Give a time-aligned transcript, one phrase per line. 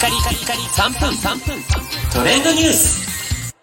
[0.00, 1.62] カリカリカリ3分3分
[2.10, 3.54] トレンドニュース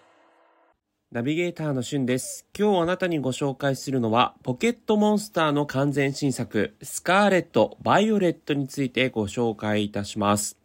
[1.10, 2.46] ナビゲーターのしゅんです。
[2.56, 10.56] 今日あなたにご紹介するのは、ポケットモンスターの完全新作、スカーレット、バイオレットについてご紹介いたします。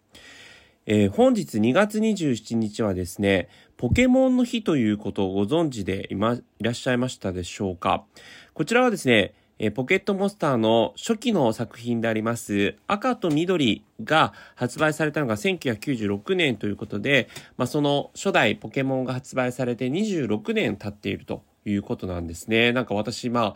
[0.86, 8.04] えー本日2月27日はですね、ポケモンの日ということをご存知でいま、いらっしゃいましたでしょうか
[8.54, 22.74] こちらはですね、えポケットモンスターの初期の作品であります赤と緑が発売されたのが1996年ということで、まあ、その初代ポケモンが発売されて26年経っているということなんですね。
[22.74, 23.56] なんか私、ま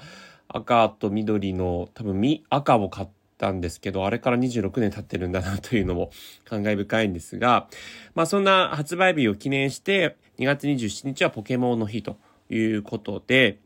[0.49, 3.07] あ、赤と緑の多分み赤を買っ
[3.37, 6.11] たんですけど、あれから26年経ってるんだなというのも
[6.45, 7.67] 感慨深いんですが、
[8.15, 12.17] まあそんな発売日を記念して2月27日はポケモンの日と
[12.49, 13.59] いうことで、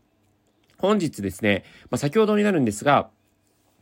[0.81, 3.09] 本日ですね、まあ、先ほどになるんですが、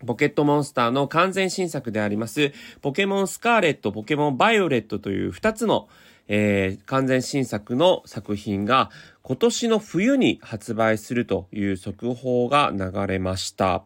[0.06, 5.88] ポケットモンスターの完全新作であります、ポケモンスカーレット、ポケモンバイオレットという2つの、
[6.28, 8.92] えー完全新作の作品が
[9.24, 13.84] 今年の冬に発売するという速報が流れました。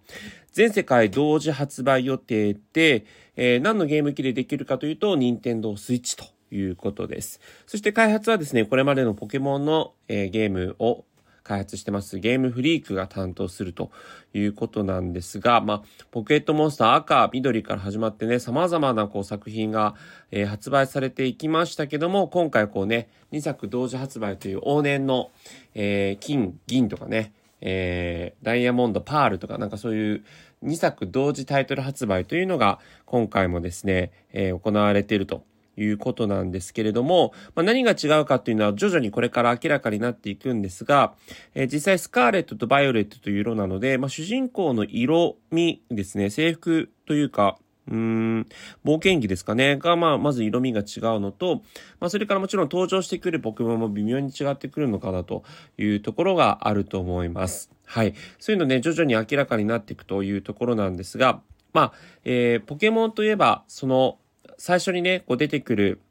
[0.52, 7.40] 全世界同時発売予定で、えー何のゲーム機でできるかというと、任天堂スイッチということです。
[7.66, 11.06] そして開発はですね、これまでのポケモンの、えーゲームを
[11.44, 12.20] 開発してます。
[12.20, 13.92] ゲームフリークが担当すると
[14.34, 19.96] いうことなんですが、まあ、ポケットモンスター赤、緑から始まってね、様々なこう作品が、
[20.32, 25.32] えー発売されていきましたけども、今回こうね、2作同時発売という往年の、
[25.74, 30.24] えー金、銀とかね、えーダイヤモンド、パールとかなんかそういう
[30.64, 35.44] 2作同時タイトル発売というのが今回もですね、えー行われていると。
[35.78, 41.14] いうことなんですけれども、まあ、何が違うかというのは徐々にこれから明らかになっていくんですが、
[41.56, 47.58] えー実際スカーレットとバイオレットという色なので、まあ、主人公の色味ですね、制服というか、
[47.88, 48.48] うーん、
[48.86, 51.64] 冒険着ですかね、が、まあ、まず色味が違うのと、
[52.00, 55.44] まあ、それからもちろん登場してくるポケモンも微妙に違ってくるのかなと
[55.78, 57.70] いうところがあると思います。
[57.86, 58.14] はい。
[58.40, 61.42] そういうのね、徐々に明らかになっていくというところなんですが、
[61.74, 61.94] まあ、
[62.24, 64.18] えーポケモンといえば、その、
[64.58, 66.02] 最初にね、こう出てくる、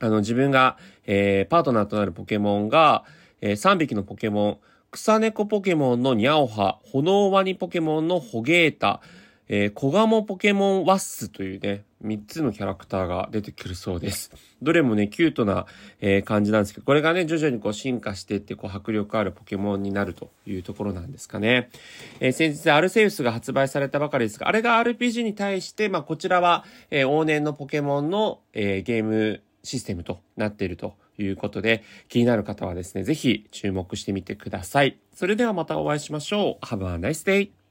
[0.00, 3.04] あの、自分が、えーパートナーとなるポケモンが、
[3.40, 4.58] え3匹のポケモン、
[4.90, 9.00] 草猫ポケモンのニャオハ、炎ワニポケモンのホゲータ、
[9.48, 14.30] えー、コガモポケモンワッスというね、3つのキャラクターが出てくるそうです。
[14.60, 15.66] どれもね、キュートな、
[16.00, 21.70] えー感じなんですけど、これがね、徐々にこう進化していって、こう迫力あるポケモンになるというところなんですかね。
[22.20, 34.98] えー先日アルセウスが発売されたばかりですが、あれが RPG に対して、まあ、こちらは、えー往年のポケモンの、えーゲームシステムとなっているということで、気になる方はですね、ぜひ注目してみてください。
[35.14, 36.64] それではまたお会いしましょう。
[36.66, 37.61] Have a nice day!